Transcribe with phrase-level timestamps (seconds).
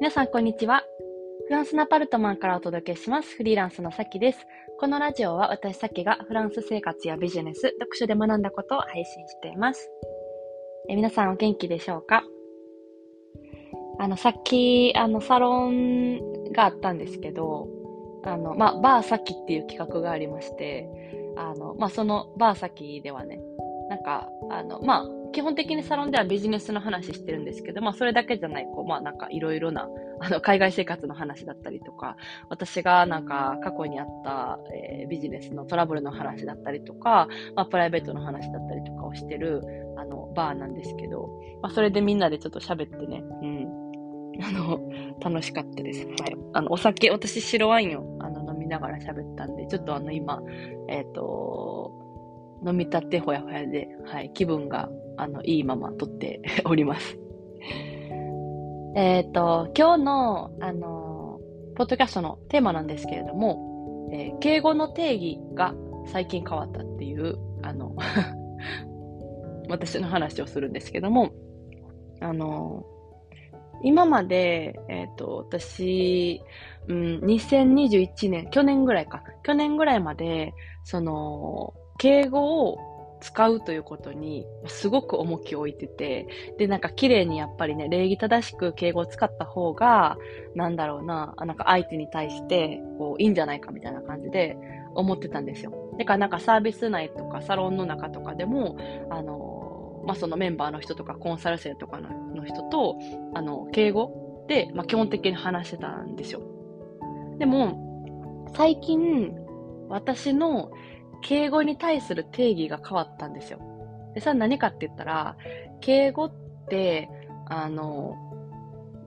[0.00, 0.84] 皆さん、こんにちは。
[1.48, 3.34] フランスのアパルトマンからお届けします。
[3.34, 4.46] フリーランスのさきです。
[4.78, 9.90] このラジオは私さきがフランス生活やビジネス、読書で学んだことを配信しています。
[10.88, 12.22] え皆さんお元気でしょうか？
[13.98, 17.66] あの、さっき、あの、サロンがあったんですけど、
[18.22, 20.88] あの、まあ、バーサキっていう企画がありまして、
[21.36, 23.40] あの、まあ、そのバーサキではね、
[23.88, 29.88] なんか、あの、まあ、基本的にサロンではビジネスの話してるんですけど、まあそれだけじゃない、こう、まあなんかいろいろな、
[30.20, 32.16] あの、海外生活の話だったりとか、
[32.48, 39.62] 私がなんか過去にあった、えー、ビジネスのトラブルの話だったりとか、まあプライベートの話だったりとかをしてる、
[39.98, 41.28] あの、バーなんですけど、
[41.62, 43.88] まあそれでみんなでちょっと喋ってね、うん。
[44.40, 44.80] あの、
[45.20, 46.06] 楽しかったです。
[46.06, 46.36] はい。
[46.52, 50.40] あの、お酒、私白ワインをあの飲みながら喋ったんで、ちょっとあの今、
[50.88, 52.07] えっ、ー、と、
[52.66, 57.18] 飲みたてほやほやで、はい、気分があの、いいまま撮って おります。
[58.94, 61.40] えっ、と、今日の、あの、
[61.74, 65.74] ポッドキャストのテーマなんですけれども、えー、敬語の定義が
[66.06, 67.94] 最近変わったっていう、あの
[69.68, 71.30] 私の話をするんですけども、
[72.20, 72.86] あの、
[73.82, 76.42] 今まで、えっ、ー、と、私、
[76.88, 80.54] うん、2021年、去年ぐらいか、去年ぐらいまで、
[80.84, 82.78] その、敬語を
[83.20, 90.16] 使うということにすごく重きを置いてて、で、なんか綺麗にやっぱりね、礼儀正しく敬語を使った方が、
[90.54, 94.56] なんだろうな、なんか相手に対して、こう、いいんじゃないかみたいな感じで
[94.94, 95.72] 思ってたんですよ。
[95.98, 98.76] だからなんかサービス内とかサロンの中とかでも、
[99.10, 102.96] あの、まあ、そのメンバーの人とかコンサル生とかのの人と、
[103.34, 106.40] あの、敬語で、まあ、基本的に話してたんですよ。
[107.38, 109.34] でも、最近、
[109.88, 110.70] 私の
[111.22, 113.60] 敬語に対する定義が変わったんですよ。
[114.14, 115.36] で、それは何かって言ったら、
[115.80, 116.32] 敬語っ
[116.68, 117.08] て、
[117.46, 118.16] あの、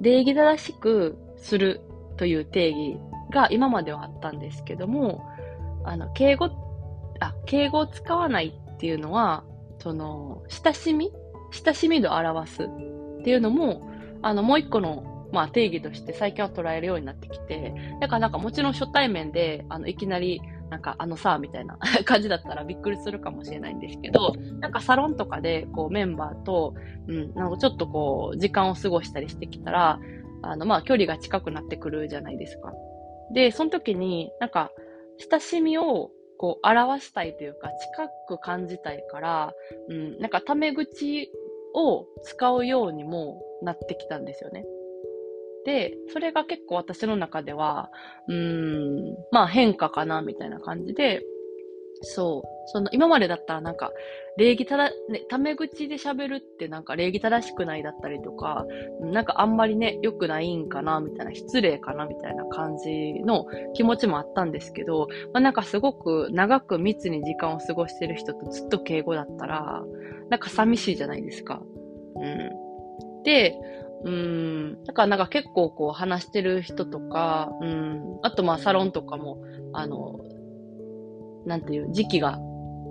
[0.00, 1.80] 礼儀正しくする
[2.16, 2.98] という定義
[3.30, 5.24] が今まではあったんですけども、
[5.84, 6.50] あの、敬語、
[7.20, 9.44] あ、敬語を使わないっていうのは、
[9.78, 11.12] その、親しみ
[11.50, 12.66] 親しみ度を表すっ
[13.22, 13.90] ていうのも、
[14.22, 20.40] あの、もう一個の、まあ、定義として最近は捉えるようになってきて、だからなんかもちろん初対面で、あの、いきなり、
[20.70, 26.74] なんかあのさ、みたいな 感じだったらびっくりするかもしれないんですけど、なんかサロンとかでこうメンバーと、
[27.06, 30.00] うん、なんかちょっとこう時間を過ごしたりしてきたら、
[30.42, 32.72] あのまあ距離が近くなってくるじゃないですか。
[33.32, 34.70] で、その時になんか
[35.30, 39.54] 親しみをこう表したいというか近く感じたいから、
[39.88, 41.30] うん、なんかタメ口
[41.74, 44.64] を使うようにもなってきたんですよね。
[45.68, 47.90] で、それが結構私の中では、
[48.26, 51.22] うーん、まあ変化かな、みたいな感じで、
[52.00, 52.48] そう。
[52.72, 53.92] その、今までだったらなんか、
[54.38, 58.64] 礼儀ただ、ね、タメ口で喋るってなんか礼儀正しくないだったりとか、
[59.02, 69.82] なんかあんまりね、良くないんかな、みたいな、失礼かな、みたいな感じの気持ちもあったんですけど、まあなんかすごく長く密に時間を過ごしてる人とずっと敬語だったら、
[70.30, 71.60] なんか寂しいじゃないですか。
[72.16, 72.68] うん。
[73.22, 73.54] で、
[74.04, 74.84] うん。
[74.84, 78.18] だからなんか結構こう話してる人とか、うん。
[78.22, 79.38] あとまあサロンとかも、
[79.72, 80.20] あの、
[81.46, 82.38] なんていう時期が、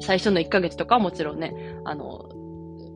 [0.00, 2.28] 最初の1ヶ月とかはもちろんね、あの、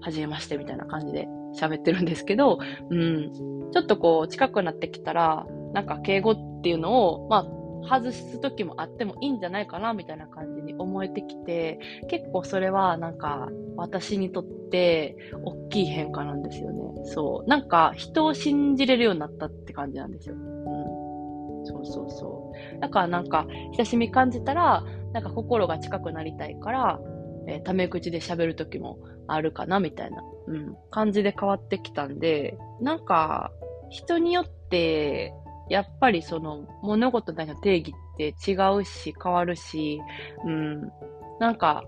[0.00, 1.26] 初めましてみたいな感じで
[1.58, 2.58] 喋ってるんですけど、
[2.90, 3.32] うん。
[3.72, 7.46] ちょっとこう近くなってきたら、なんか敬語っていうのを、まあ、
[7.86, 17.04] 外す時もあってもいいんじゃないかなみたいな感じに思えてきて、結構それはなんか私にとって大きい変化なんですよね。
[17.06, 17.48] そう。
[17.48, 20.34] なんか人を信じれるようになったって感じなんですよ。
[20.34, 21.66] うん。
[21.66, 22.80] そうそうそう。
[22.80, 27.00] だからなんか親しみ感じたら、なんか心が近くなりたいから、
[27.48, 28.98] えー、タメ口で喋る時も
[29.28, 33.50] あるかなみたいな、うん、感じで変わってきたんで、なんか
[33.90, 35.32] 人によって
[35.68, 40.00] やっぱりその物事の定義って違うし変わるし、
[40.44, 40.92] うん、
[41.40, 41.84] なんか、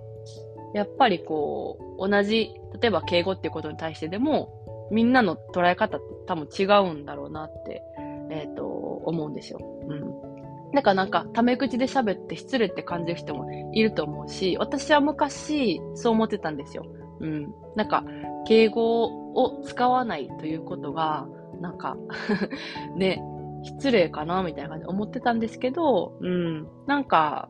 [0.75, 4.53] やっぱりこう、同じ、例えば敬語っていうことに対してでも、
[4.91, 7.83] みんなの捉え方って多分違うんだろうなって、
[8.31, 9.59] えっ、ー、と、思うんですよ。
[9.89, 10.73] うん。
[10.73, 16.85] だからなんか、タメ口で喋って失礼って感じる人もいると思うし、私は昔、そう思ってたんですよ。
[17.21, 17.55] うん。
[17.75, 18.05] なんか、
[18.47, 21.27] 敬語を使わないということが、
[21.61, 21.97] なんか
[22.97, 23.23] ね、
[23.69, 27.49] 失礼かなみたいな感じで思ってたんですけど、うん、なんか、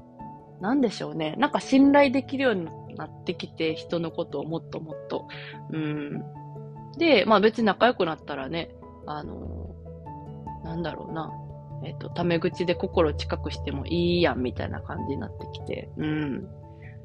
[0.60, 1.36] なんでしょうね。
[1.38, 2.66] なんか信頼できるように
[2.96, 5.28] なってきて、人のことをもっともっと。
[5.70, 6.22] うん。
[6.98, 8.70] で、まあ別に仲良くなったらね、
[9.06, 9.74] あの、
[10.64, 11.32] なんだろうな。
[11.84, 15.90] えっ、と、タメ口で心近くしてもいいやんみたいな感じになってきて。
[15.96, 16.48] うん。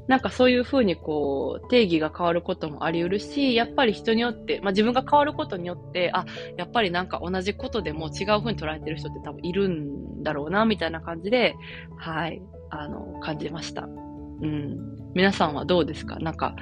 [0.07, 6.25] なんかそういうふうにこう、定義が変わることもあり得るし、やっぱり人によって、まあ自分が変わることによって、あ、
[6.57, 11.55] やっぱりなんか同じことでも違うふうに捉えてる人って多分いるんだろうな、みたいな感じで、
[11.97, 13.83] はい、あの、感じました。
[13.83, 14.77] うん。
[15.13, 16.17] 皆さんはどうですか？
[16.19, 16.55] なんか、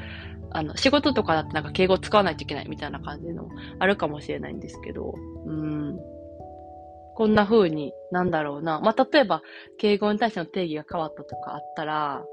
[0.52, 3.48] あの、仕事とかだってなんか敬語使わないといけないみたいな感じの
[3.80, 5.16] あるかもしれないんですけど、
[5.46, 5.98] うん。
[7.16, 8.80] こんな風に、なんだろうな。
[8.80, 9.42] まあ、例えば、
[9.78, 12.24] 敬語に対しての定義が変わったとかあったら、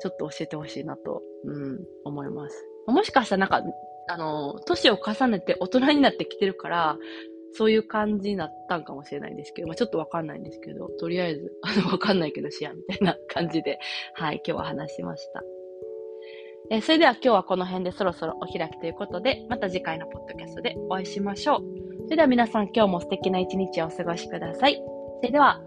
[0.00, 2.64] ちょっと教えてほしいなと、うん、思います。
[2.86, 3.62] もしかしたらなんか、
[4.08, 6.98] あの、年を重ねて大人になってきてるから、
[7.56, 13.78] そういう感じになったんかもしれないんですけど、まあ、ちょっとわかんないんですけど、とりあえず、 あの、わかんないけどしや、みたいな感じで、
[14.14, 15.42] はい、今日は話しました。
[16.68, 21.60] えー、それでは今日はこの辺でそろそろお開きということで、また次回のポッドキャストでお会いしましょう。
[22.04, 24.74] それでは皆さん今日も素敵な一日をお過ごしください。
[24.74, 25.60] それでは、